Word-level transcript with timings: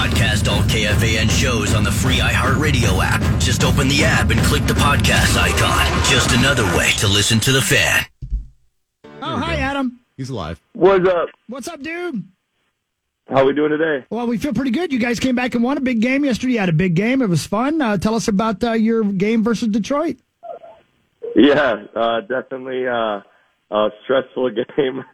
Podcast 0.00 0.50
all 0.50 0.62
KFAN 0.62 1.28
shows 1.28 1.74
on 1.74 1.84
the 1.84 1.92
free 1.92 2.20
iHeartRadio 2.20 3.04
app. 3.04 3.20
Just 3.38 3.62
open 3.62 3.86
the 3.86 4.02
app 4.02 4.30
and 4.30 4.40
click 4.40 4.66
the 4.66 4.72
podcast 4.72 5.36
icon. 5.36 6.04
Just 6.04 6.34
another 6.34 6.64
way 6.74 6.92
to 7.00 7.06
listen 7.06 7.38
to 7.40 7.52
the 7.52 7.60
fan. 7.60 8.06
Oh, 9.20 9.36
hi, 9.36 9.56
Adam. 9.56 10.00
He's 10.16 10.30
alive. 10.30 10.58
What's 10.72 11.06
up? 11.06 11.28
What's 11.48 11.68
up, 11.68 11.82
dude? 11.82 12.26
How 13.28 13.40
are 13.42 13.44
we 13.44 13.52
doing 13.52 13.72
today? 13.72 14.06
Well, 14.08 14.26
we 14.26 14.38
feel 14.38 14.54
pretty 14.54 14.70
good. 14.70 14.90
You 14.90 14.98
guys 14.98 15.20
came 15.20 15.34
back 15.34 15.54
and 15.54 15.62
won 15.62 15.76
a 15.76 15.82
big 15.82 16.00
game 16.00 16.24
yesterday. 16.24 16.54
You 16.54 16.60
had 16.60 16.70
a 16.70 16.72
big 16.72 16.94
game. 16.94 17.20
It 17.20 17.28
was 17.28 17.46
fun. 17.46 17.82
Uh, 17.82 17.98
tell 17.98 18.14
us 18.14 18.26
about 18.26 18.64
uh, 18.64 18.72
your 18.72 19.04
game 19.04 19.44
versus 19.44 19.68
Detroit. 19.68 20.16
Yeah, 21.36 21.74
uh, 21.94 22.22
definitely 22.22 22.88
uh, 22.88 23.20
a 23.70 23.88
stressful 24.04 24.50
game, 24.78 25.04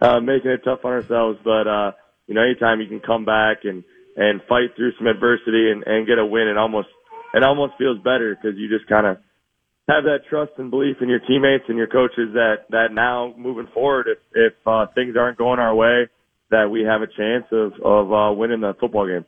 uh, 0.00 0.20
making 0.20 0.52
it 0.52 0.60
tough 0.64 0.84
on 0.84 0.92
ourselves. 0.92 1.40
But 1.42 1.66
uh, 1.66 1.92
you 2.28 2.34
know, 2.34 2.42
anytime 2.42 2.80
you 2.80 2.86
can 2.86 3.00
come 3.00 3.24
back 3.24 3.64
and 3.64 3.82
and 4.16 4.40
fight 4.48 4.74
through 4.74 4.92
some 4.98 5.06
adversity 5.06 5.70
and, 5.70 5.84
and 5.86 6.06
get 6.06 6.18
a 6.18 6.26
win, 6.26 6.48
it 6.48 6.56
almost 6.56 6.88
it 7.34 7.42
almost 7.42 7.74
feels 7.78 7.98
better 7.98 8.34
because 8.34 8.58
you 8.58 8.68
just 8.68 8.88
kind 8.88 9.06
of 9.06 9.18
have 9.88 10.04
that 10.04 10.20
trust 10.28 10.52
and 10.58 10.70
belief 10.70 10.96
in 11.00 11.08
your 11.08 11.20
teammates 11.20 11.64
and 11.68 11.78
your 11.78 11.86
coaches 11.86 12.32
that 12.34 12.66
that 12.70 12.92
now 12.92 13.34
moving 13.36 13.68
forward, 13.72 14.08
if 14.08 14.18
if 14.34 14.54
uh, 14.66 14.86
things 14.94 15.16
aren't 15.16 15.38
going 15.38 15.60
our 15.60 15.74
way, 15.74 16.08
that 16.50 16.70
we 16.70 16.82
have 16.82 17.02
a 17.02 17.06
chance 17.06 17.44
of 17.52 17.72
of 17.82 18.12
uh, 18.12 18.32
winning 18.32 18.60
the 18.60 18.74
football 18.80 19.06
game. 19.06 19.24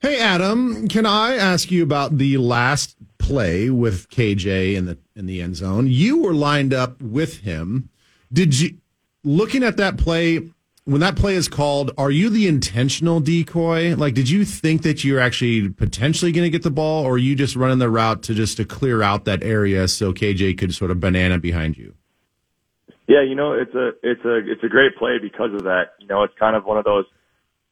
Hey, 0.00 0.18
Adam, 0.18 0.88
can 0.88 1.06
I 1.06 1.36
ask 1.36 1.70
you 1.70 1.84
about 1.84 2.18
the 2.18 2.36
last 2.38 2.96
play 3.18 3.70
with 3.70 4.10
KJ 4.10 4.74
in 4.74 4.86
the 4.86 4.98
in 5.14 5.26
the 5.26 5.40
end 5.40 5.56
zone? 5.56 5.86
You 5.86 6.18
were 6.22 6.34
lined 6.34 6.74
up 6.74 7.00
with 7.00 7.38
him. 7.38 7.88
Did 8.32 8.58
you 8.58 8.78
looking 9.24 9.62
at 9.62 9.76
that 9.76 9.96
play 9.96 10.50
when 10.84 11.00
that 11.00 11.16
play 11.16 11.34
is 11.34 11.48
called, 11.48 11.92
are 11.96 12.10
you 12.10 12.28
the 12.28 12.48
intentional 12.48 13.20
decoy? 13.20 13.94
Like, 13.94 14.14
did 14.14 14.28
you 14.28 14.44
think 14.44 14.82
that 14.82 15.04
you're 15.04 15.20
actually 15.20 15.68
potentially 15.68 16.32
going 16.32 16.44
to 16.44 16.50
get 16.50 16.62
the 16.62 16.70
ball, 16.70 17.04
or 17.04 17.12
are 17.12 17.18
you 17.18 17.36
just 17.36 17.54
running 17.54 17.78
the 17.78 17.88
route 17.88 18.22
to 18.24 18.34
just 18.34 18.56
to 18.56 18.64
clear 18.64 19.02
out 19.02 19.24
that 19.26 19.42
area 19.42 19.86
so 19.86 20.12
KJ 20.12 20.58
could 20.58 20.74
sort 20.74 20.90
of 20.90 20.98
banana 20.98 21.38
behind 21.38 21.78
you? 21.78 21.94
Yeah, 23.06 23.22
you 23.22 23.34
know, 23.34 23.52
it's 23.52 23.74
a 23.74 23.90
it's 24.02 24.24
a 24.24 24.38
it's 24.38 24.64
a 24.64 24.68
great 24.68 24.96
play 24.96 25.18
because 25.20 25.52
of 25.54 25.64
that. 25.64 25.94
You 25.98 26.06
know, 26.06 26.22
it's 26.22 26.34
kind 26.38 26.56
of 26.56 26.64
one 26.64 26.78
of 26.78 26.84
those 26.84 27.04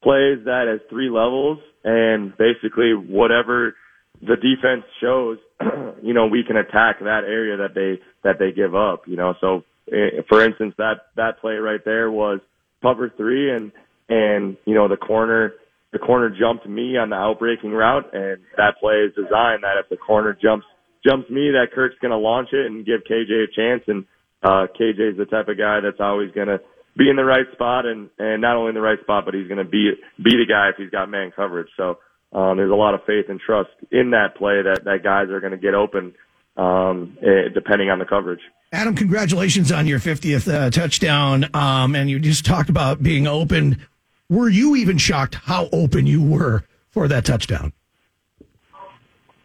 plays 0.03 0.39
that 0.45 0.67
has 0.67 0.79
three 0.89 1.09
levels 1.09 1.59
and 1.83 2.35
basically 2.37 2.93
whatever 2.93 3.75
the 4.21 4.35
defense 4.35 4.83
shows, 5.01 5.37
you 6.03 6.13
know, 6.13 6.27
we 6.27 6.43
can 6.43 6.57
attack 6.57 6.99
that 6.99 7.23
area 7.25 7.57
that 7.57 7.73
they 7.73 7.99
that 8.23 8.39
they 8.39 8.51
give 8.51 8.75
up, 8.75 9.07
you 9.07 9.15
know. 9.15 9.33
So 9.41 9.63
eh, 9.91 10.21
for 10.29 10.43
instance, 10.43 10.75
that 10.77 11.07
that 11.15 11.39
play 11.39 11.55
right 11.55 11.83
there 11.83 12.11
was 12.11 12.39
cover 12.81 13.11
3 13.15 13.55
and 13.55 13.71
and 14.09 14.57
you 14.65 14.75
know, 14.75 14.87
the 14.87 14.97
corner 14.97 15.53
the 15.91 15.99
corner 15.99 16.29
jumped 16.29 16.67
me 16.67 16.97
on 16.97 17.09
the 17.09 17.15
outbreaking 17.15 17.71
route 17.71 18.13
and 18.13 18.41
that 18.57 18.79
play 18.79 18.95
is 19.07 19.13
designed 19.15 19.63
that 19.63 19.77
if 19.79 19.89
the 19.89 19.97
corner 19.97 20.37
jumps 20.39 20.65
jumps 21.05 21.29
me 21.29 21.51
that 21.51 21.73
Kirk's 21.73 21.95
to 22.11 22.17
launch 22.17 22.49
it 22.53 22.65
and 22.65 22.85
give 22.85 23.01
KJ 23.09 23.43
a 23.43 23.47
chance 23.55 23.83
and 23.87 24.05
uh, 24.43 24.67
KJ's 24.79 25.17
the 25.17 25.25
type 25.25 25.47
of 25.47 25.57
guy 25.57 25.79
that's 25.81 25.99
always 25.99 26.31
to 26.47 26.59
be 26.97 27.09
in 27.09 27.15
the 27.15 27.25
right 27.25 27.45
spot 27.53 27.85
and, 27.85 28.09
and 28.19 28.41
not 28.41 28.55
only 28.55 28.69
in 28.69 28.75
the 28.75 28.81
right 28.81 28.99
spot, 29.01 29.25
but 29.25 29.33
he's 29.33 29.47
to 29.63 29.69
be, 29.69 29.91
be 30.17 30.31
the 30.31 30.45
guy 30.47 30.69
if 30.69 30.75
he's 30.77 30.89
got 30.89 31.09
man 31.09 31.31
coverage. 31.35 31.69
So, 31.77 31.99
um, 32.33 32.57
there's 32.57 32.71
a 32.71 32.75
lot 32.75 32.93
of 32.93 33.01
faith 33.05 33.25
and 33.27 33.39
trust 33.39 33.71
in 33.91 34.11
that 34.11 34.35
play 34.37 34.61
that, 34.63 34.85
that 34.85 35.03
guys 35.03 35.29
are 35.29 35.41
to 35.51 35.57
get 35.57 35.73
open, 35.73 36.13
um, 36.61 37.17
eh, 37.21 37.49
depending 37.53 37.89
on 37.89 37.99
the 37.99 38.05
coverage. 38.05 38.41
Adam, 38.71 38.95
congratulations 38.95 39.71
on 39.71 39.87
your 39.87 39.99
50th 39.99 40.51
uh, 40.51 40.69
touchdown. 40.69 41.49
Um, 41.53 41.95
and 41.95 42.09
you 42.09 42.19
just 42.19 42.45
talked 42.45 42.69
about 42.69 43.01
being 43.01 43.27
open. 43.27 43.85
Were 44.29 44.47
you 44.47 44.75
even 44.75 44.97
shocked 44.97 45.35
how 45.35 45.67
open 45.73 46.05
you 46.05 46.23
were 46.23 46.63
for 46.91 47.07
that 47.07 47.25
touchdown? 47.25 47.73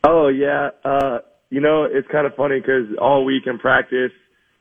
Oh 0.05 0.28
yeah. 0.28 0.70
Uh, 0.84 1.19
you 1.50 1.61
know, 1.61 1.84
it's 1.84 2.06
kind 2.08 2.27
of 2.27 2.34
funny 2.36 2.61
because 2.61 2.86
all 3.00 3.25
week 3.25 3.45
in 3.47 3.58
practice, 3.58 4.12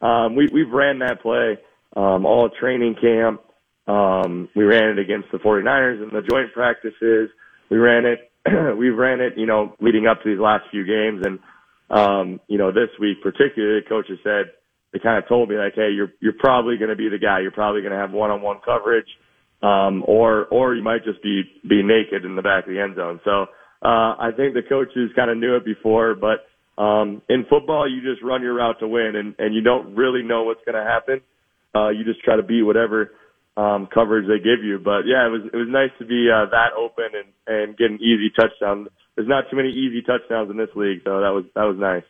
um, 0.02 0.35
we, 0.35 0.47
we've 0.52 0.72
ran 0.72 1.00
that 1.00 1.22
play, 1.22 1.58
um, 1.96 2.25
all 2.25 2.50
training 2.50 2.96
camp. 3.00 3.41
Um, 3.88 4.50
we 4.56 4.63
ran 4.63 4.90
it 4.90 5.00
against 5.00 5.31
the 5.31 5.38
49ers 5.38 6.02
in 6.02 6.09
the 6.09 6.22
joint 6.28 6.53
practices. 6.53 7.29
We 7.69 7.78
ran 7.78 8.06
it, 8.06 8.31
we 8.78 8.90
ran 8.90 9.19
it, 9.19 9.34
you 9.38 9.46
know, 9.46 9.75
leading 9.79 10.08
up 10.08 10.24
to 10.24 10.29
these 10.29 10.40
last 10.40 10.63
few 10.72 10.85
games. 10.85 11.24
And, 11.25 11.40
um, 11.90 12.40
you 12.47 12.57
know, 12.57 12.72
this 12.72 12.90
week 13.00 13.22
particularly, 13.22 13.81
the 13.81 13.90
coaches 13.90 14.19
said, 14.23 14.51
they 14.91 15.00
kind 15.00 15.18
of 15.18 15.28
told 15.28 15.50
me 15.50 15.57
like, 15.57 15.73
hey, 15.75 15.91
you're, 15.91 16.13
you're 16.22 16.34
probably 16.40 16.78
going 16.78 16.90
to 16.90 16.96
be 16.96 17.09
the 17.09 17.19
guy. 17.19 17.40
You're 17.41 17.51
probably 17.51 17.81
going 17.81 17.91
to 17.91 18.00
have 18.00 18.12
one-on-one 18.12 18.59
coverage. 18.63 19.07
Um, 19.63 20.03
or, 20.06 20.46
or 20.46 20.75
you 20.75 20.84
might 20.84 21.03
just 21.03 21.23
be, 21.23 21.44
be 21.68 21.81
naked 21.81 22.23
in 22.25 22.35
the 22.35 22.41
back 22.41 22.66
of 22.68 22.73
the 22.73 22.79
end 22.79 22.96
zone. 22.96 23.19
So, 23.23 23.47
uh, 23.81 24.16
I 24.19 24.31
think 24.35 24.53
the 24.53 24.62
coaches 24.68 25.12
kind 25.16 25.31
of 25.31 25.38
knew 25.38 25.56
it 25.56 25.66
before, 25.66 26.16
but, 26.16 26.46
um, 26.81 27.22
in 27.29 27.46
football, 27.50 27.90
you 27.90 28.02
just 28.02 28.22
run 28.22 28.41
your 28.41 28.56
route 28.56 28.79
to 28.79 28.88
win, 28.88 29.16
and, 29.16 29.35
and 29.40 29.56
you 29.56 29.62
don't 29.62 29.96
really 29.96 30.23
know 30.23 30.44
what's 30.44 30.63
going 30.66 30.75
to 30.75 30.84
happen. 30.84 31.22
Uh, 31.73 31.90
you 31.90 32.03
just 32.03 32.22
try 32.22 32.35
to 32.35 32.44
beat 32.44 32.63
whatever 32.63 33.12
um, 33.57 33.88
coverage 33.94 34.28
they 34.28 34.38
give 34.38 34.63
you. 34.63 34.79
But 34.79 35.03
yeah, 35.06 35.25
it 35.25 35.29
was 35.29 35.41
it 35.52 35.56
was 35.56 35.67
nice 35.69 35.91
to 36.00 36.06
be 36.06 36.29
uh, 36.31 36.50
that 36.52 36.73
open 36.78 37.12
and 37.13 37.29
and 37.47 37.78
get 37.78 37.91
an 37.91 38.00
easy 38.02 38.31
touchdown. 38.35 38.88
There's 39.16 39.28
not 39.28 39.46
too 39.50 39.56
many 39.56 39.70
easy 39.70 40.02
touchdowns 40.02 40.50
in 40.50 40.58
this 40.58 40.70
league, 40.76 41.02
so 41.03 41.22
that 41.22 41.30
was 41.30 41.46
that 41.56 41.64
was 41.64 41.78
nice. 41.78 42.03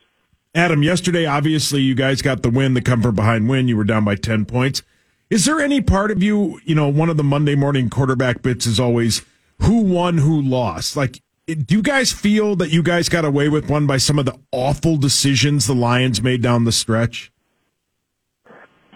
Adam, 0.55 0.83
yesterday, 0.83 1.25
obviously, 1.25 1.81
you 1.81 1.95
guys 1.95 2.21
got 2.21 2.41
the 2.41 2.49
win, 2.49 2.75
the 2.75 2.81
come 2.81 3.01
from 3.01 3.13
behind 3.13 3.49
win. 3.49 3.67
You 3.67 3.75
were 3.75 3.83
down 3.83 4.05
by 4.05 4.15
10 4.15 4.45
points. 4.45 4.81
Is 5.29 5.43
there 5.43 5.59
any 5.59 5.81
part 5.81 6.11
of 6.11 6.23
you, 6.23 6.61
you 6.63 6.73
know, 6.73 6.87
one 6.87 7.09
of 7.09 7.17
the 7.17 7.25
Monday 7.25 7.55
morning 7.55 7.89
quarterback 7.89 8.41
bits 8.41 8.65
is 8.65 8.79
always 8.79 9.21
who 9.61 9.81
won, 9.81 10.19
who 10.19 10.41
lost? 10.41 10.95
Like, 10.95 11.21
do 11.45 11.75
you 11.75 11.81
guys 11.81 12.13
feel 12.13 12.55
that 12.55 12.69
you 12.69 12.81
guys 12.81 13.09
got 13.09 13.25
away 13.25 13.49
with 13.49 13.69
one 13.69 13.85
by 13.85 13.97
some 13.97 14.17
of 14.17 14.25
the 14.25 14.39
awful 14.51 14.95
decisions 14.95 15.67
the 15.67 15.75
Lions 15.75 16.21
made 16.21 16.41
down 16.41 16.63
the 16.63 16.71
stretch? 16.71 17.33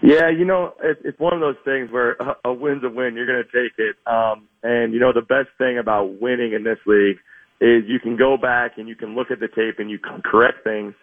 Yeah, 0.02 0.30
you 0.30 0.46
know, 0.46 0.76
it's 0.82 1.20
one 1.20 1.34
of 1.34 1.42
those 1.42 1.58
things 1.66 1.92
where 1.92 2.12
a, 2.14 2.36
a 2.46 2.54
win's 2.54 2.84
a 2.86 2.90
win. 2.90 3.16
You're 3.16 3.28
going 3.28 3.44
to 3.44 3.64
take 3.64 3.78
it. 3.78 3.98
Um, 4.08 4.48
and 4.64 4.94
you 4.94 5.00
know, 5.00 5.12
the 5.12 5.22
best 5.22 5.50
thing 5.58 5.78
about 5.78 6.22
winning 6.22 6.54
in 6.54 6.64
this 6.64 6.80
league 6.86 7.18
is 7.62 7.84
you 7.88 8.00
can 8.00 8.18
go 8.18 8.38
back 8.38 8.78
and 8.78 8.88
you 8.88 8.96
can 8.96 9.16
look 9.16 9.32
at 9.32 9.40
the 9.40 9.48
tape 9.48 9.80
and 9.80 9.90
you 9.90 10.00
can 10.00 10.22
correct 10.24 10.64
things, 10.64 10.94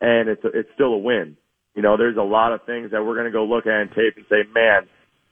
and 0.00 0.28
it's 0.28 0.44
a, 0.44 0.48
it's 0.48 0.68
still 0.74 0.94
a 0.94 0.98
win. 0.98 1.36
You 1.74 1.82
know, 1.82 1.96
there's 1.96 2.16
a 2.16 2.22
lot 2.22 2.52
of 2.52 2.64
things 2.66 2.90
that 2.90 3.04
we're 3.04 3.14
going 3.14 3.26
to 3.26 3.32
go 3.32 3.44
look 3.44 3.66
at 3.66 3.80
and 3.80 3.90
tape 3.90 4.16
and 4.16 4.26
say, 4.28 4.42
man, 4.54 4.82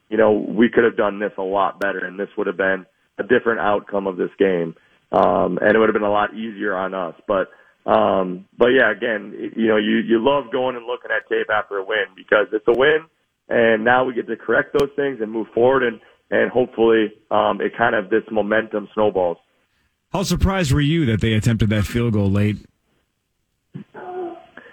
you 0.09 0.17
know, 0.17 0.33
we 0.33 0.69
could 0.69 0.85
have 0.85 0.97
done 0.97 1.19
this 1.19 1.33
a 1.39 1.43
lot 1.43 1.79
better, 1.81 2.05
and 2.05 2.19
this 2.19 2.29
would 2.37 2.47
have 2.47 2.57
been 2.57 2.87
a 3.19 3.23
different 3.23 3.61
outcome 3.61 4.07
of 4.07 4.17
this 4.17 4.31
game, 4.39 4.75
um, 5.13 5.59
and 5.61 5.75
it 5.75 5.79
would 5.79 5.89
have 5.89 5.95
been 5.95 6.03
a 6.03 6.11
lot 6.11 6.35
easier 6.35 6.75
on 6.75 6.95
us. 6.95 7.15
But 7.29 7.49
um, 7.91 8.47
but 8.59 8.69
yeah, 8.69 8.93
again, 8.93 9.53
you 9.57 9.69
know, 9.69 9.79
you, 9.79 9.99
you 9.99 10.23
love 10.23 10.53
going 10.53 10.77
and 10.77 10.85
looking 10.85 11.11
at 11.11 11.29
tape 11.29 11.49
after 11.51 11.79
a 11.79 11.85
win 11.85 12.13
because 12.15 12.47
it's 12.53 12.69
a 12.69 12.79
win 12.79 13.07
and 13.51 13.85
now 13.85 14.05
we 14.05 14.15
get 14.15 14.29
to 14.29 14.37
correct 14.37 14.77
those 14.79 14.91
things 14.95 15.19
and 15.21 15.31
move 15.31 15.49
forward 15.53 15.83
and, 15.83 16.01
and 16.31 16.51
hopefully, 16.51 17.13
um, 17.33 17.61
it 17.61 17.73
kind 17.77 17.97
of 17.97 18.09
this 18.09 18.23
momentum 18.31 18.89
snowballs. 18.95 19.39
How 20.13 20.25
surprised 20.25 20.73
were 20.73 20.81
you 20.81 21.07
that 21.07 21.21
they 21.21 21.35
attempted 21.35 21.71
that 21.71 21.85
field 21.85 22.15
goal 22.15 22.31
late? 22.31 22.57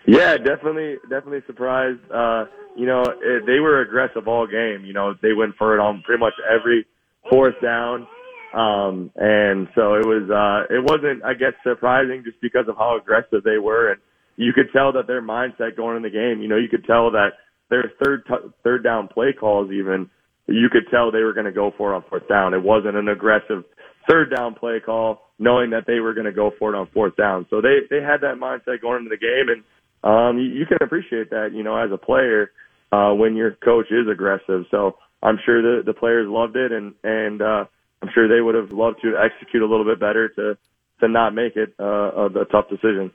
Yeah, 0.07 0.37
definitely, 0.37 0.95
definitely 1.09 1.41
surprised. 1.45 1.99
Uh, 2.11 2.45
you 2.75 2.85
know, 2.85 3.01
it, 3.01 3.45
they 3.45 3.59
were 3.59 3.81
aggressive 3.81 4.27
all 4.27 4.47
game. 4.47 4.83
You 4.85 4.93
know, 4.93 5.13
they 5.21 5.33
went 5.33 5.55
for 5.57 5.75
it 5.75 5.79
on 5.79 6.01
pretty 6.03 6.19
much 6.19 6.33
every 6.49 6.85
fourth 7.29 7.55
down. 7.61 8.07
Um, 8.53 9.11
and 9.15 9.67
so 9.75 9.95
it 9.95 10.05
was, 10.07 10.29
uh, 10.31 10.73
it 10.73 10.83
wasn't, 10.83 11.23
I 11.23 11.33
guess, 11.33 11.53
surprising 11.61 12.23
just 12.23 12.41
because 12.41 12.67
of 12.67 12.77
how 12.77 12.97
aggressive 12.97 13.43
they 13.43 13.57
were. 13.57 13.91
And 13.91 14.01
you 14.37 14.53
could 14.53 14.71
tell 14.71 14.91
that 14.93 15.05
their 15.05 15.21
mindset 15.21 15.75
going 15.75 15.97
in 15.97 16.03
the 16.03 16.09
game, 16.09 16.41
you 16.41 16.47
know, 16.47 16.57
you 16.57 16.69
could 16.69 16.85
tell 16.85 17.11
that 17.11 17.33
their 17.69 17.91
third, 18.03 18.23
t- 18.27 18.49
third 18.63 18.83
down 18.83 19.09
play 19.09 19.33
calls 19.37 19.71
even, 19.71 20.09
you 20.47 20.69
could 20.71 20.89
tell 20.89 21.11
they 21.11 21.23
were 21.23 21.33
going 21.33 21.45
to 21.45 21.51
go 21.51 21.73
for 21.77 21.91
it 21.91 21.95
on 21.97 22.03
fourth 22.09 22.27
down. 22.29 22.53
It 22.53 22.63
wasn't 22.63 22.95
an 22.95 23.09
aggressive 23.09 23.65
third 24.09 24.33
down 24.35 24.55
play 24.55 24.79
call 24.83 25.21
knowing 25.39 25.69
that 25.71 25.85
they 25.85 25.99
were 25.99 26.13
going 26.13 26.25
to 26.25 26.31
go 26.31 26.51
for 26.57 26.73
it 26.73 26.77
on 26.77 26.87
fourth 26.93 27.15
down. 27.15 27.45
So 27.49 27.61
they, 27.61 27.81
they 27.89 28.01
had 28.01 28.21
that 28.21 28.35
mindset 28.41 28.81
going 28.81 28.99
into 28.99 29.09
the 29.09 29.17
game 29.17 29.49
and, 29.49 29.63
um, 30.03 30.37
you, 30.37 30.59
you 30.59 30.65
can 30.65 30.77
appreciate 30.81 31.29
that, 31.31 31.51
you 31.53 31.63
know, 31.63 31.75
as 31.75 31.91
a 31.91 31.97
player, 31.97 32.51
uh, 32.91 33.13
when 33.13 33.35
your 33.35 33.51
coach 33.51 33.87
is 33.91 34.07
aggressive. 34.11 34.65
So 34.71 34.97
I'm 35.21 35.37
sure 35.45 35.61
the, 35.61 35.83
the 35.83 35.93
players 35.93 36.27
loved 36.29 36.55
it 36.55 36.71
and, 36.71 36.93
and, 37.03 37.41
uh, 37.41 37.65
I'm 38.01 38.09
sure 38.13 38.27
they 38.27 38.41
would 38.41 38.55
have 38.55 38.71
loved 38.71 39.01
to 39.01 39.15
execute 39.17 39.63
a 39.63 39.65
little 39.65 39.85
bit 39.85 39.99
better 39.99 40.29
to 40.29 40.57
to 40.99 41.07
not 41.07 41.33
make 41.33 41.55
it 41.55 41.73
uh, 41.79 41.83
a, 41.83 42.25
a 42.25 42.45
tough 42.45 42.69
decision. 42.69 43.11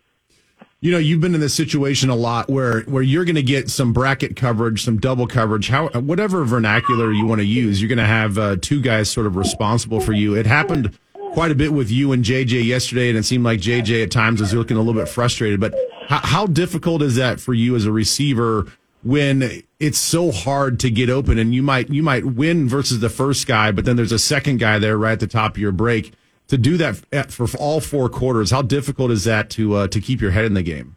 You 0.83 0.91
know, 0.91 0.99
you've 0.99 1.21
been 1.21 1.33
in 1.33 1.41
this 1.41 1.55
situation 1.55 2.11
a 2.11 2.17
lot 2.17 2.51
where 2.51 2.81
where 2.83 3.05
you're 3.05 3.25
going 3.25 3.37
to 3.37 3.43
get 3.43 3.71
some 3.71 3.93
bracket 3.93 4.35
coverage, 4.35 4.83
some 4.83 4.99
double 4.99 5.29
coverage, 5.29 5.69
how 5.69 5.89
whatever 5.91 6.45
vernacular 6.45 7.13
you 7.13 7.25
want 7.25 7.41
to 7.41 7.45
use. 7.45 7.81
You're 7.81 7.89
going 7.89 7.99
to 7.99 8.05
have 8.05 8.37
uh, 8.37 8.57
two 8.61 8.81
guys 8.81 9.09
sort 9.09 9.29
of 9.29 9.37
responsible 9.37 10.01
for 10.01 10.13
you. 10.13 10.35
It 10.35 10.45
happened 10.45 10.99
quite 11.35 11.53
a 11.53 11.55
bit 11.55 11.73
with 11.73 11.89
you 11.89 12.11
and 12.11 12.25
JJ 12.25 12.65
yesterday, 12.65 13.11
and 13.11 13.17
it 13.17 13.23
seemed 13.23 13.45
like 13.45 13.61
JJ 13.61 14.03
at 14.03 14.11
times 14.11 14.41
was 14.41 14.53
looking 14.55 14.77
a 14.77 14.81
little 14.81 15.01
bit 15.01 15.09
frustrated. 15.09 15.61
But 15.61 15.73
how, 16.09 16.19
how 16.19 16.47
difficult 16.47 17.01
is 17.01 17.15
that 17.15 17.39
for 17.39 17.55
you 17.55 17.77
as 17.77 17.85
a 17.85 17.93
receiver 17.93 18.67
when 19.05 19.63
it's 19.79 19.99
so 19.99 20.33
hard 20.33 20.81
to 20.81 20.91
get 20.91 21.09
open 21.09 21.39
and 21.39 21.55
you 21.55 21.63
might 21.63 21.91
you 21.91 22.03
might 22.03 22.25
win 22.25 22.69
versus 22.69 22.99
the 22.99 23.09
first 23.09 23.47
guy, 23.47 23.71
but 23.71 23.85
then 23.85 23.95
there's 23.95 24.11
a 24.11 24.19
second 24.19 24.59
guy 24.59 24.81
there 24.81 24.99
right 24.99 25.13
at 25.13 25.21
the 25.21 25.29
top 25.29 25.53
of 25.53 25.59
your 25.59 25.71
break. 25.71 26.13
To 26.53 26.59
do 26.59 26.77
that 26.77 27.33
for 27.33 27.47
all 27.59 27.81
four 27.81 28.11
quarters. 28.11 28.51
How 28.51 28.61
difficult 28.61 29.11
is 29.11 29.25
that 29.25 29.49
to 29.51 29.75
uh, 29.75 29.87
to 29.89 30.01
keep 30.03 30.21
your 30.21 30.33
head 30.33 30.45
in 30.45 30.53
the 30.53 30.63
game? 30.63 30.97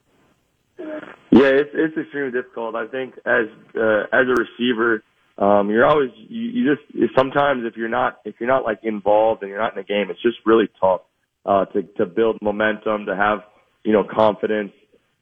Yeah, 0.77 1.47
it's 1.47 1.69
it's 1.73 1.97
extremely 1.97 2.31
difficult. 2.31 2.75
I 2.75 2.87
think 2.87 3.15
as 3.25 3.47
uh, 3.73 4.03
as 4.11 4.27
a 4.27 4.35
receiver, 4.35 5.01
um, 5.37 5.69
you're 5.69 5.85
always 5.85 6.11
you, 6.27 6.41
you 6.41 6.75
just 6.75 7.15
sometimes 7.17 7.63
if 7.65 7.77
you're 7.77 7.87
not 7.87 8.19
if 8.25 8.35
you're 8.39 8.49
not 8.49 8.65
like 8.65 8.79
involved 8.83 9.43
and 9.43 9.49
you're 9.49 9.61
not 9.61 9.77
in 9.77 9.77
the 9.77 9.87
game, 9.87 10.07
it's 10.09 10.21
just 10.21 10.37
really 10.45 10.67
tough 10.81 11.01
uh, 11.45 11.63
to 11.67 11.83
to 11.99 12.05
build 12.05 12.37
momentum, 12.41 13.05
to 13.05 13.15
have 13.15 13.39
you 13.85 13.93
know 13.93 14.03
confidence. 14.03 14.73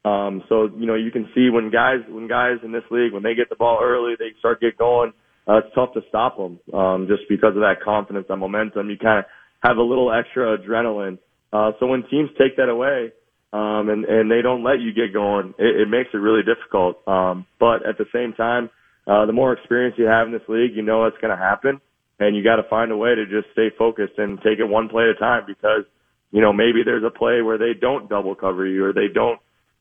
Um, 0.04 0.42
so 0.48 0.68
you 0.76 0.86
know 0.86 0.96
you 0.96 1.12
can 1.12 1.28
see 1.32 1.48
when 1.48 1.70
guys 1.70 2.00
when 2.08 2.26
guys 2.26 2.58
in 2.64 2.72
this 2.72 2.84
league 2.90 3.12
when 3.12 3.22
they 3.22 3.36
get 3.36 3.50
the 3.50 3.56
ball 3.56 3.78
early, 3.80 4.14
they 4.18 4.32
start 4.40 4.60
get 4.60 4.76
going. 4.76 5.12
Uh, 5.46 5.58
it's 5.58 5.74
tough 5.76 5.92
to 5.92 6.00
stop 6.08 6.38
them 6.38 6.58
um, 6.72 7.06
just 7.06 7.22
because 7.28 7.54
of 7.54 7.60
that 7.60 7.76
confidence, 7.84 8.26
that 8.28 8.36
momentum. 8.36 8.90
You 8.90 8.96
kind 8.96 9.20
of 9.20 9.26
have 9.64 9.78
a 9.78 9.82
little 9.82 10.12
extra 10.12 10.58
adrenaline. 10.58 11.18
Uh, 11.52 11.72
so 11.80 11.86
when 11.86 12.04
teams 12.10 12.30
take 12.38 12.56
that 12.58 12.68
away 12.68 13.12
um, 13.52 13.88
and 13.88 14.04
and 14.04 14.30
they 14.30 14.42
don't 14.42 14.62
let 14.62 14.80
you 14.80 14.92
get 14.92 15.12
going, 15.12 15.54
it, 15.58 15.82
it 15.82 15.88
makes 15.88 16.10
it 16.12 16.18
really 16.18 16.42
difficult. 16.42 17.06
Um, 17.08 17.46
but 17.58 17.86
at 17.86 17.96
the 17.96 18.06
same 18.12 18.34
time, 18.34 18.70
uh, 19.06 19.26
the 19.26 19.32
more 19.32 19.52
experience 19.52 19.96
you 19.98 20.04
have 20.04 20.26
in 20.26 20.32
this 20.32 20.46
league, 20.48 20.76
you 20.76 20.82
know 20.82 21.06
it's 21.06 21.16
going 21.18 21.36
to 21.36 21.42
happen, 21.42 21.80
and 22.20 22.36
you 22.36 22.44
got 22.44 22.56
to 22.56 22.68
find 22.68 22.92
a 22.92 22.96
way 22.96 23.14
to 23.14 23.24
just 23.24 23.52
stay 23.52 23.70
focused 23.76 24.18
and 24.18 24.38
take 24.38 24.58
it 24.58 24.68
one 24.68 24.88
play 24.88 25.04
at 25.04 25.16
a 25.16 25.18
time 25.18 25.44
because 25.46 25.84
you 26.30 26.42
know 26.42 26.52
maybe 26.52 26.82
there's 26.84 27.04
a 27.04 27.10
play 27.10 27.40
where 27.40 27.58
they 27.58 27.72
don't 27.78 28.08
double 28.08 28.34
cover 28.34 28.66
you 28.66 28.84
or 28.84 28.92
they 28.92 29.08
don't 29.12 29.40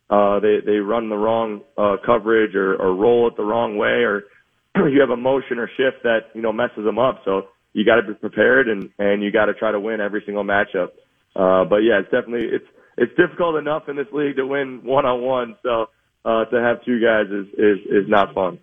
uh, 0.09 0.39
they 0.39 0.59
they 0.65 0.77
run 0.77 1.09
the 1.09 1.17
wrong 1.17 1.61
uh, 1.77 1.97
coverage 2.05 2.55
or, 2.55 2.75
or 2.75 2.95
roll 2.95 3.27
it 3.27 3.35
the 3.35 3.43
wrong 3.43 3.77
way 3.77 4.05
or 4.05 4.23
you 4.89 5.01
have 5.01 5.09
a 5.09 5.17
motion 5.17 5.59
or 5.59 5.67
shift 5.75 6.03
that 6.03 6.29
you 6.33 6.41
know 6.41 6.53
messes 6.53 6.85
them 6.85 6.99
up. 6.99 7.21
So 7.25 7.47
you 7.73 7.83
got 7.85 7.95
to 7.95 8.03
be 8.03 8.13
prepared 8.13 8.69
and 8.69 8.89
and 8.97 9.21
you 9.23 9.31
got 9.31 9.45
to 9.45 9.53
try 9.53 9.71
to 9.71 9.79
win 9.79 9.99
every 9.99 10.23
single 10.25 10.43
matchup. 10.43 10.89
Uh, 11.35 11.65
but 11.65 11.77
yeah, 11.77 11.99
it's 11.99 12.11
definitely 12.11 12.47
it's 12.47 12.67
it's 12.97 13.13
difficult 13.15 13.55
enough 13.55 13.89
in 13.89 13.95
this 13.95 14.07
league 14.13 14.35
to 14.37 14.45
win 14.45 14.81
one 14.83 15.05
on 15.05 15.21
one. 15.21 15.55
So 15.63 15.87
uh, 16.25 16.45
to 16.45 16.61
have 16.61 16.83
two 16.85 17.01
guys 17.01 17.27
is 17.27 17.47
is 17.57 18.03
is 18.03 18.09
not 18.09 18.33
fun. 18.33 18.59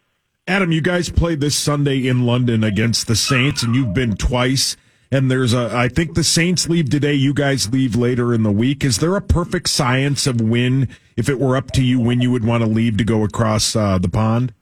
Adam, 0.47 0.73
you 0.73 0.81
guys 0.81 1.11
played 1.11 1.41
this 1.41 1.57
Sunday 1.57 2.07
in 2.07 2.25
London 2.27 2.65
against 2.65 3.07
the 3.07 3.17
Saints, 3.17 3.63
and 3.63 3.75
you've 3.75 3.95
been 3.95 4.17
twice. 4.17 4.77
And 5.13 5.31
there's 5.31 5.53
a, 5.53 5.71
I 5.75 5.89
think 5.89 6.15
the 6.15 6.25
Saints 6.25 6.69
leave 6.69 6.89
today. 6.89 7.15
You 7.15 7.35
guys 7.35 7.73
leave 7.73 7.97
later 7.97 8.33
in 8.33 8.45
the 8.45 8.53
week. 8.53 8.85
Is 8.85 8.99
there 8.99 9.17
a 9.17 9.21
perfect 9.21 9.69
science 9.69 10.27
of 10.27 10.41
when, 10.41 10.89
if 11.17 11.29
it 11.29 11.41
were 11.41 11.57
up 11.57 11.73
to 11.73 11.85
you, 11.85 12.01
when 12.01 12.21
you 12.21 12.31
would 12.31 12.45
want 12.45 12.63
to 12.63 12.69
leave 12.69 12.97
to 12.99 13.05
go 13.05 13.25
across 13.25 13.75
uh, 13.75 13.99
the 13.99 14.09
pond? 14.09 14.55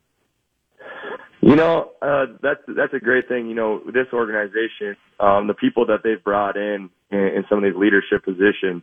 You 1.40 1.55
know, 1.55 1.93
uh, 2.02 2.26
that's 2.43 2.61
that's 2.67 2.94
a 2.94 2.99
great 2.99 3.29
thing. 3.29 3.49
You 3.49 3.55
know, 3.55 3.81
this 3.87 4.06
organization, 4.12 4.96
um, 5.20 5.46
the 5.46 5.55
people 5.55 5.87
that 5.87 6.00
they've 6.02 6.23
brought 6.23 6.56
in, 6.56 6.90
in 7.11 7.19
in 7.19 7.44
some 7.49 7.58
of 7.58 7.64
these 7.64 7.79
leadership 7.79 8.25
positions, 8.25 8.82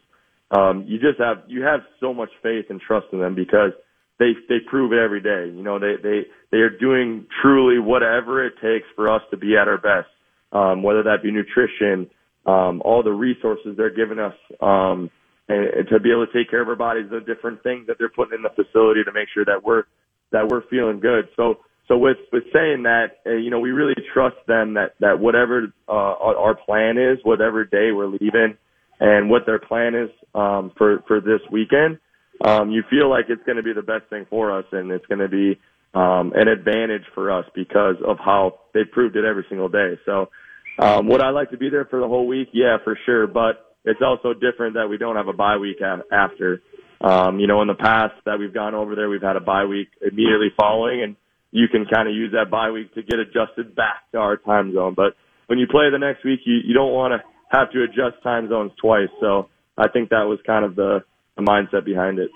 um, 0.51 0.85
you 0.87 0.97
just 0.99 1.19
have 1.19 1.43
you 1.47 1.63
have 1.63 1.81
so 1.99 2.13
much 2.13 2.29
faith 2.41 2.65
and 2.69 2.79
trust 2.79 3.07
in 3.11 3.19
them 3.19 3.35
because 3.35 3.71
they 4.19 4.31
they 4.47 4.59
prove 4.69 4.93
it 4.93 4.99
every 4.99 5.21
day. 5.21 5.51
You 5.53 5.63
know, 5.63 5.79
they 5.79 5.95
they 6.01 6.21
they 6.51 6.59
are 6.59 6.69
doing 6.69 7.25
truly 7.41 7.79
whatever 7.79 8.45
it 8.45 8.53
takes 8.61 8.87
for 8.95 9.11
us 9.11 9.21
to 9.31 9.37
be 9.37 9.57
at 9.57 9.67
our 9.67 9.77
best. 9.77 10.07
Um, 10.53 10.83
whether 10.83 11.03
that 11.03 11.21
be 11.21 11.31
nutrition, 11.31 12.09
um, 12.45 12.81
all 12.85 13.03
the 13.03 13.11
resources 13.11 13.75
they're 13.75 13.89
giving 13.93 14.19
us, 14.19 14.35
um, 14.61 15.09
and, 15.49 15.65
and 15.67 15.87
to 15.89 15.99
be 15.99 16.11
able 16.11 16.25
to 16.25 16.31
take 16.31 16.49
care 16.49 16.61
of 16.61 16.69
our 16.69 16.77
bodies, 16.77 17.07
the 17.09 17.19
different 17.19 17.61
things 17.63 17.87
that 17.87 17.97
they're 17.99 18.07
putting 18.07 18.35
in 18.35 18.41
the 18.41 18.49
facility 18.55 19.03
to 19.03 19.11
make 19.11 19.27
sure 19.33 19.43
that 19.43 19.61
we're 19.61 19.83
that 20.31 20.47
we're 20.47 20.63
feeling 20.69 21.01
good. 21.01 21.27
So 21.35 21.55
so 21.87 21.97
with 21.97 22.17
with 22.31 22.43
saying 22.53 22.83
that, 22.83 23.19
uh, 23.25 23.31
you 23.31 23.49
know, 23.49 23.59
we 23.59 23.71
really 23.71 23.95
trust 24.13 24.37
them 24.47 24.73
that 24.75 24.95
that 24.99 25.19
whatever 25.19 25.73
uh, 25.87 25.91
our, 25.91 26.55
plan 26.55 26.97
is, 26.97 27.19
whatever 27.23 27.63
day 27.63 27.91
we're 27.91 28.07
leaving, 28.07 28.57
and 28.99 29.29
what 29.29 29.45
their 29.45 29.59
plan 29.59 29.95
is 29.95 30.09
um, 30.33 30.71
for 30.77 31.03
for 31.07 31.21
this 31.21 31.41
weekend 31.51 31.99
um, 32.43 32.71
you 32.71 32.83
feel 32.89 33.09
like 33.09 33.25
it's 33.29 33.43
going 33.43 33.57
to 33.57 33.63
be 33.63 33.73
the 33.73 33.81
best 33.81 34.09
thing 34.09 34.25
for 34.29 34.57
us 34.57 34.65
and 34.71 34.91
it's 34.91 35.05
going 35.05 35.19
to 35.19 35.29
be 35.29 35.59
um, 35.93 36.33
an 36.35 36.47
advantage 36.47 37.03
for 37.13 37.31
us 37.31 37.45
because 37.55 37.95
of 38.05 38.17
how 38.17 38.59
they 38.73 38.83
proved 38.83 39.15
it 39.15 39.23
every 39.23 39.45
single 39.47 39.69
day. 39.69 39.97
So, 40.05 40.29
um, 40.77 41.07
would 41.07 41.21
I 41.21 41.29
like 41.29 41.51
to 41.51 41.57
be 41.57 41.69
there 41.69 41.85
for 41.85 42.01
the 42.01 42.07
whole 42.07 42.27
week? 42.27 42.49
Yeah, 42.51 42.77
for 42.83 42.97
sure. 43.05 43.27
But 43.27 43.77
it's 43.85 44.01
also 44.05 44.33
different 44.33 44.73
that 44.73 44.87
we 44.89 44.97
don't 44.97 45.15
have 45.15 45.29
a 45.29 45.33
bye 45.33 45.57
week 45.57 45.77
after. 46.11 46.61
Um, 46.99 47.39
you 47.39 47.47
know, 47.47 47.61
in 47.61 47.69
the 47.69 47.75
past 47.75 48.15
that 48.25 48.39
we've 48.39 48.53
gone 48.53 48.75
over 48.75 48.95
there, 48.95 49.07
we've 49.07 49.21
had 49.21 49.37
a 49.37 49.41
bye 49.41 49.63
week 49.63 49.87
immediately 50.01 50.49
following, 50.57 51.03
and 51.03 51.15
you 51.55 51.69
can 51.69 51.85
kind 51.85 52.09
of 52.09 52.13
use 52.13 52.33
that 52.33 52.51
bye 52.51 52.69
week 52.69 52.93
to 52.95 53.01
get 53.01 53.17
adjusted 53.17 53.73
back 53.75 54.11
to 54.11 54.17
our 54.17 54.35
time 54.35 54.73
zone. 54.73 54.93
But 54.93 55.15
when 55.47 55.57
you 55.57 55.67
play 55.67 55.89
the 55.89 55.97
next 55.97 56.25
week, 56.25 56.41
you, 56.43 56.57
you 56.65 56.73
don't 56.73 56.91
want 56.91 57.13
to 57.13 57.57
have 57.57 57.71
to 57.71 57.81
adjust 57.81 58.21
time 58.23 58.49
zones 58.49 58.73
twice. 58.79 59.07
So 59.21 59.47
I 59.77 59.87
think 59.87 60.09
that 60.09 60.23
was 60.23 60.37
kind 60.45 60.65
of 60.65 60.75
the 60.75 61.05
the 61.37 61.43
mindset 61.43 61.85
behind 61.85 62.19
it. 62.19 62.29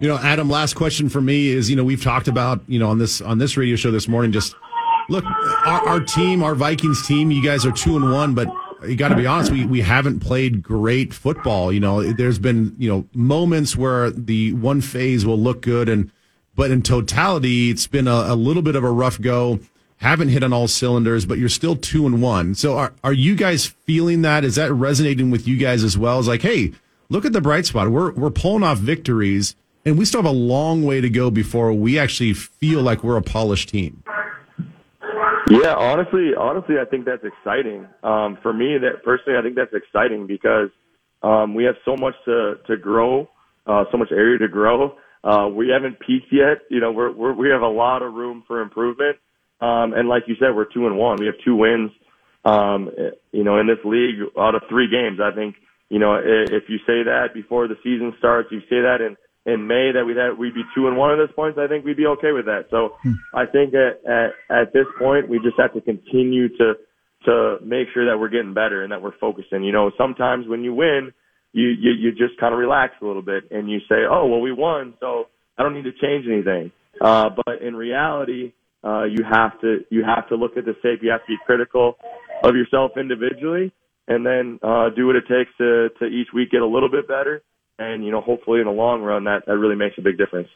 You 0.00 0.08
know, 0.08 0.18
Adam. 0.18 0.50
Last 0.50 0.74
question 0.74 1.08
for 1.08 1.22
me 1.22 1.48
is: 1.48 1.70
you 1.70 1.76
know, 1.76 1.84
we've 1.84 2.02
talked 2.02 2.28
about 2.28 2.60
you 2.68 2.78
know 2.78 2.90
on 2.90 2.98
this 2.98 3.22
on 3.22 3.38
this 3.38 3.56
radio 3.56 3.74
show 3.74 3.90
this 3.90 4.06
morning. 4.06 4.32
Just 4.32 4.54
look, 5.08 5.24
our, 5.64 5.88
our 5.88 6.00
team, 6.00 6.42
our 6.42 6.54
Vikings 6.54 7.06
team. 7.06 7.30
You 7.30 7.42
guys 7.42 7.64
are 7.64 7.72
two 7.72 7.96
and 7.96 8.12
one, 8.12 8.34
but 8.34 8.48
you 8.86 8.96
got 8.96 9.08
to 9.08 9.16
be 9.16 9.26
honest. 9.26 9.50
We 9.50 9.64
we 9.64 9.80
haven't 9.80 10.20
played 10.20 10.62
great 10.62 11.14
football. 11.14 11.72
You 11.72 11.80
know, 11.80 12.12
there's 12.12 12.38
been 12.38 12.74
you 12.76 12.90
know 12.90 13.06
moments 13.14 13.76
where 13.76 14.10
the 14.10 14.52
one 14.52 14.82
phase 14.82 15.24
will 15.24 15.40
look 15.40 15.62
good, 15.62 15.88
and 15.88 16.12
but 16.56 16.70
in 16.70 16.82
totality, 16.82 17.70
it's 17.70 17.86
been 17.86 18.08
a, 18.08 18.24
a 18.28 18.34
little 18.34 18.62
bit 18.62 18.74
of 18.74 18.82
a 18.82 18.90
rough 18.90 19.20
go. 19.20 19.60
Haven't 19.98 20.28
hit 20.28 20.42
on 20.42 20.52
all 20.52 20.68
cylinders, 20.68 21.24
but 21.24 21.38
you're 21.38 21.48
still 21.48 21.76
two 21.76 22.06
and 22.06 22.20
one. 22.20 22.54
So 22.54 22.76
are 22.76 22.92
are 23.04 23.12
you 23.12 23.34
guys 23.34 23.66
feeling 23.66 24.22
that? 24.22 24.44
Is 24.44 24.56
that 24.56 24.72
resonating 24.72 25.30
with 25.30 25.46
you 25.46 25.56
guys 25.56 25.84
as 25.84 25.96
well? 25.96 26.18
It's 26.18 26.28
like, 26.28 26.42
hey, 26.42 26.72
look 27.08 27.24
at 27.24 27.32
the 27.32 27.40
bright 27.40 27.66
spot. 27.66 27.90
We're 27.90 28.12
we're 28.12 28.30
pulling 28.30 28.62
off 28.62 28.78
victories, 28.78 29.54
and 29.84 29.98
we 29.98 30.04
still 30.04 30.22
have 30.22 30.30
a 30.30 30.36
long 30.36 30.84
way 30.84 31.00
to 31.00 31.08
go 31.08 31.30
before 31.30 31.72
we 31.72 31.98
actually 31.98 32.34
feel 32.34 32.82
like 32.82 33.04
we're 33.04 33.16
a 33.16 33.22
polished 33.22 33.70
team. 33.70 34.02
Yeah, 35.48 35.74
honestly, 35.74 36.32
honestly, 36.36 36.74
I 36.80 36.84
think 36.84 37.04
that's 37.04 37.24
exciting. 37.24 37.86
Um, 38.02 38.36
for 38.42 38.52
me, 38.52 38.78
that 38.78 39.04
personally, 39.04 39.38
I 39.38 39.42
think 39.42 39.54
that's 39.54 39.72
exciting 39.72 40.26
because 40.26 40.70
um, 41.22 41.54
we 41.54 41.64
have 41.64 41.76
so 41.84 41.96
much 41.96 42.14
to 42.24 42.56
to 42.66 42.76
grow, 42.76 43.28
uh, 43.66 43.84
so 43.90 43.96
much 43.96 44.08
area 44.10 44.38
to 44.38 44.48
grow. 44.48 44.96
Uh, 45.26 45.48
we 45.48 45.70
haven't 45.70 45.98
peaked 45.98 46.30
yet. 46.30 46.58
You 46.70 46.78
know, 46.78 46.92
we're, 46.92 47.10
we're 47.10 47.32
we 47.32 47.48
have 47.50 47.62
a 47.62 47.68
lot 47.68 48.02
of 48.02 48.14
room 48.14 48.44
for 48.46 48.60
improvement. 48.62 49.16
Um, 49.60 49.92
and 49.92 50.08
like 50.08 50.24
you 50.28 50.36
said, 50.38 50.54
we're 50.54 50.72
two 50.72 50.86
and 50.86 50.96
one. 50.96 51.16
We 51.18 51.26
have 51.26 51.34
two 51.44 51.56
wins. 51.56 51.90
Um, 52.44 52.90
you 53.32 53.42
know, 53.42 53.58
in 53.58 53.66
this 53.66 53.82
league, 53.84 54.16
out 54.38 54.54
of 54.54 54.62
three 54.68 54.88
games, 54.88 55.18
I 55.20 55.34
think 55.34 55.56
you 55.88 55.98
know, 55.98 56.14
if 56.14 56.64
you 56.68 56.78
say 56.86 57.02
that 57.04 57.34
before 57.34 57.66
the 57.66 57.76
season 57.82 58.14
starts, 58.18 58.50
you 58.52 58.60
say 58.60 58.82
that 58.82 58.98
in 59.00 59.16
in 59.52 59.66
May 59.66 59.92
that 59.92 60.04
we'd 60.04 60.16
have, 60.16 60.38
we'd 60.38 60.54
be 60.54 60.64
two 60.74 60.88
and 60.88 60.96
one 60.96 61.12
at 61.12 61.24
this 61.24 61.34
point. 61.34 61.58
I 61.58 61.68
think 61.68 61.84
we'd 61.84 61.96
be 61.96 62.06
okay 62.06 62.32
with 62.32 62.46
that. 62.46 62.66
So 62.70 62.96
hmm. 63.02 63.12
I 63.34 63.46
think 63.46 63.74
at, 63.74 64.04
at 64.08 64.30
at 64.50 64.72
this 64.72 64.86
point 64.98 65.28
we 65.28 65.38
just 65.38 65.58
have 65.58 65.74
to 65.74 65.80
continue 65.80 66.48
to 66.56 66.74
to 67.24 67.58
make 67.64 67.88
sure 67.92 68.06
that 68.06 68.18
we're 68.18 68.28
getting 68.28 68.54
better 68.54 68.82
and 68.82 68.92
that 68.92 69.02
we're 69.02 69.16
focusing. 69.18 69.64
You 69.64 69.72
know, 69.72 69.90
sometimes 69.98 70.46
when 70.46 70.62
you 70.62 70.74
win, 70.74 71.12
you 71.56 71.68
you, 71.68 71.92
you 71.92 72.10
just 72.12 72.38
kind 72.38 72.52
of 72.52 72.60
relax 72.60 72.94
a 73.00 73.06
little 73.06 73.22
bit 73.22 73.44
and 73.50 73.70
you 73.70 73.78
say, 73.88 74.04
oh 74.08 74.26
well, 74.26 74.40
we 74.40 74.52
won, 74.52 74.94
so 75.00 75.24
I 75.56 75.62
don't 75.62 75.74
need 75.74 75.84
to 75.84 75.92
change 75.92 76.26
anything. 76.30 76.70
Uh, 77.00 77.30
but 77.30 77.62
in 77.62 77.74
reality, 77.74 78.52
uh, 78.84 79.04
you 79.04 79.24
have 79.24 79.58
to 79.62 79.78
you 79.90 80.04
have 80.04 80.28
to 80.28 80.36
look 80.36 80.56
at 80.58 80.66
the 80.66 80.74
tape. 80.82 81.00
You 81.02 81.10
have 81.10 81.22
to 81.22 81.28
be 81.28 81.38
critical 81.46 81.96
of 82.44 82.54
yourself 82.54 82.92
individually 82.98 83.72
and 84.06 84.24
then 84.24 84.60
uh, 84.62 84.90
do 84.90 85.06
what 85.06 85.16
it 85.16 85.24
takes 85.26 85.50
to 85.58 85.88
to 85.98 86.04
each 86.04 86.28
week 86.34 86.50
get 86.50 86.60
a 86.60 86.66
little 86.66 86.90
bit 86.90 87.08
better. 87.08 87.42
And 87.78 88.04
you 88.04 88.10
know, 88.10 88.20
hopefully 88.20 88.60
in 88.60 88.66
the 88.66 88.72
long 88.72 89.02
run, 89.02 89.24
that 89.24 89.46
that 89.46 89.56
really 89.56 89.76
makes 89.76 89.96
a 89.96 90.02
big 90.02 90.18
difference. 90.18 90.48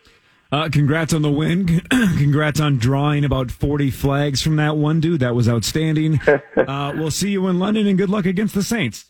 Uh, 0.52 0.69
congrats 0.71 1.14
on 1.14 1.23
the 1.23 1.30
win. 1.30 1.80
congrats 1.90 2.61
on 2.61 2.76
drawing 2.76 3.25
about 3.25 3.52
40 3.52 3.90
flags 3.90 4.42
from 4.42 4.57
that 4.57 4.76
one 4.76 4.99
dude. 5.00 5.21
That 5.21 5.35
was 5.35 5.49
outstanding. 5.49 6.21
uh, 6.57 6.92
we'll 6.97 7.12
see 7.12 7.30
you 7.30 7.47
in 7.47 7.61
London 7.61 7.87
and 7.87 7.97
good 7.97 8.11
luck 8.11 8.26
against 8.26 8.54
the 8.54 8.64
Saints. 8.64 9.09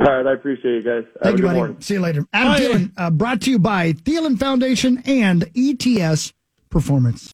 All 0.00 0.06
right, 0.06 0.26
I 0.26 0.32
appreciate 0.34 0.76
you 0.76 0.82
guys. 0.82 1.04
Have 1.14 1.22
Thank 1.22 1.38
you, 1.38 1.44
buddy. 1.44 1.58
Morning. 1.58 1.80
See 1.80 1.94
you 1.94 2.00
later. 2.00 2.24
Adam 2.32 2.54
Thielen, 2.54 2.92
uh, 2.96 3.10
brought 3.10 3.40
to 3.42 3.50
you 3.50 3.58
by 3.58 3.92
Thielen 3.92 4.38
Foundation 4.38 5.02
and 5.06 5.50
ETS 5.56 6.32
Performance. 6.70 7.26